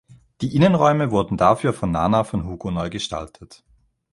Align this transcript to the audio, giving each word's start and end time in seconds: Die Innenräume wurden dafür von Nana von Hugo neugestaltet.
Die 0.41 0.55
Innenräume 0.55 1.11
wurden 1.11 1.37
dafür 1.37 1.73
von 1.73 1.91
Nana 1.91 2.23
von 2.23 2.45
Hugo 2.47 2.71
neugestaltet. 2.71 3.63